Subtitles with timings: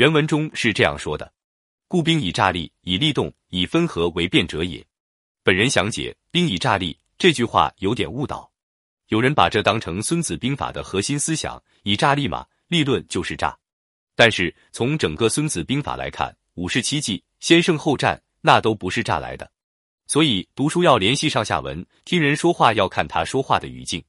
[0.00, 1.30] 原文中是这样说的
[1.86, 4.82] ：“故兵以诈立，以利动，以分合为变者也。”
[5.44, 8.50] 本人详解：“兵以诈立”这句话有点误导，
[9.08, 13.54] 有人把这当成《孙子兵法》的核心思想，以诈立嘛，立论就是诈。
[14.16, 19.52] 但是从整个《孙子兵法》来看，五十七计先胜后战，那都不是诈来的。
[20.06, 24.02] 所以读书要联系上下文，听人说话要看他说话的语境。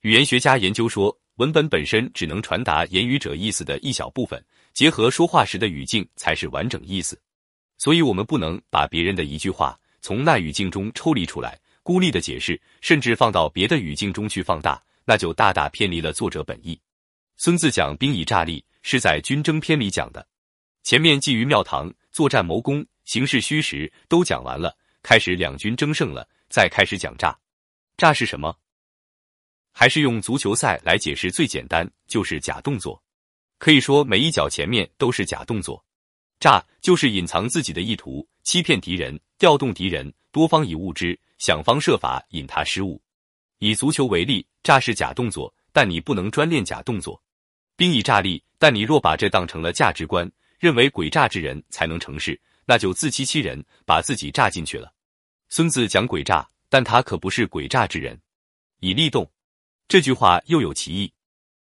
[0.00, 4.44] 语言学家研究说，文本本身只能传达言语者意思的一小部分，
[4.78, 7.20] 结合说话时的语境才是完整意思。
[7.78, 16.80] 所以，我们不能把别人的一句话从那语境中抽离出来，孤立的解释，甚至放到别的语境中去放大，那就大大偏离了作者本意。
[17.36, 18.64] 孙子讲兵以诈立。
[18.82, 20.24] 是在军争篇里讲的，
[20.84, 27.36] 前面寄于庙堂、作战谋攻、形势虚实都讲完了，开始两军争胜了，再开始讲诈。
[27.96, 28.56] 诈是什么？
[29.72, 33.02] 还是用足球赛来解释最简单，就是假动作。
[33.58, 35.84] 可以说每一脚前面都是假动作。
[36.40, 43.02] 诈就是隐藏自己的意图，欺骗敌人，调动敌人，多方以误之，想方设法引他失误。
[43.58, 47.20] 以足球为例，诈是假动作，但你不能专练假动作。
[47.74, 54.92] 兵以诈立，但你若把这当成了价值观，认为诡诈之人才能成事，那就自欺欺人，把自己诈进去了。
[55.48, 58.20] 孙子讲诡诈，但他可不是诡诈之人。
[58.78, 59.28] 以利动，
[59.88, 61.12] 这句话又有其意。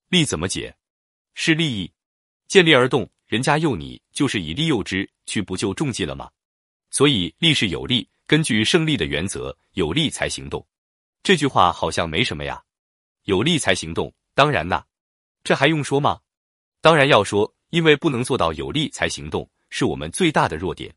[0.09, 0.75] 利怎么解？
[1.40, 1.94] 是利益，
[2.48, 6.32] 见利而动，人家诱你，就是以利诱之，去不就中计了吗？
[6.90, 10.68] 所以利是有利，根据胜利的原则，有利才行动。
[11.22, 12.64] 这句话好像没什么呀，
[13.26, 14.84] 有利才行动，当然啦。
[15.44, 16.20] 这还用说吗？
[16.82, 20.92] 当然要说，因为不能做到有利才行动，是我们最大的弱点。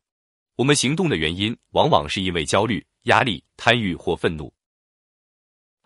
[0.57, 4.51] 我们行动的原因，往往是因为焦虑、压力、贪欲或愤怒，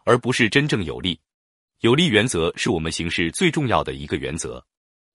[0.04, 1.20] 而不是真正有利。
[1.84, 4.64] 有利原则是我们行事最重要的一个原则。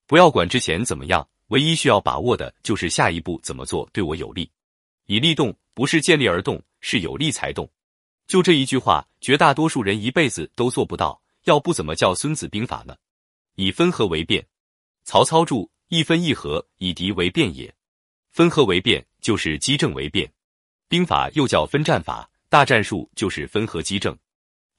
[0.05, 4.47] 不要管之前怎么样，唯一需要把握的就是下一步怎么做对我有利。
[5.07, 7.67] 以利动，不是见利而动，是有利才动。
[8.27, 12.95] 就这一句话，绝大多数人一辈子都做不到，要不怎么叫《孙子兵法》呢？
[13.55, 14.45] 以分合为变，
[15.05, 17.73] 曹操著：一分一合，以敌为变也。
[18.31, 20.31] 分合为变，就是击正为变。
[20.87, 24.15] 兵法又叫分战法，大战术就是分合击正。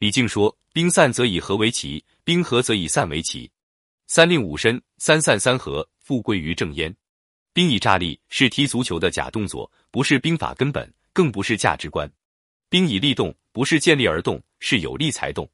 [0.01, 3.51] 李靖说：兵散则以和为奇，兵合则以散为奇。
[4.07, 6.97] 三令五申，三散三合，复归于正焉。
[7.53, 12.11] 兵以诈立是踢足球的假动作，不是兵法根本，更不是价值观。
[12.71, 15.47] 兵以利动，不是见利而动，是有利才动。